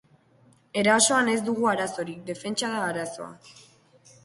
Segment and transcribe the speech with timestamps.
[0.81, 3.31] Erasoan ez dugu arazorik, defentsa da arazoa.